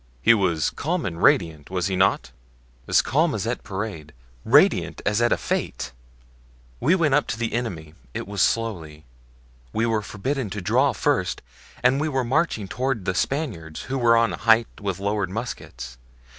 [0.23, 2.31] "He was calm and radiant, was he not?"
[2.87, 5.91] "As calm as at parade, radiant as at a fete.
[6.79, 9.05] When we went up to the enemy it was slowly;
[9.73, 11.43] we were forbidden to draw first
[11.83, 15.99] and we were marching toward the Spaniards, who were on a height with lowered muskets.